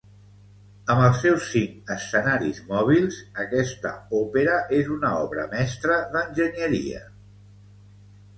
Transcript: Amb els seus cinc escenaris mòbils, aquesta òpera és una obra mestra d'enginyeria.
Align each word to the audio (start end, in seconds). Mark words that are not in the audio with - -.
Amb 0.93 1.01
els 1.07 1.19
seus 1.25 1.49
cinc 1.49 1.91
escenaris 1.95 2.61
mòbils, 2.71 3.19
aquesta 3.43 3.91
òpera 4.21 4.57
és 4.79 4.91
una 4.97 5.13
obra 5.27 5.45
mestra 5.53 6.01
d'enginyeria. 6.17 7.05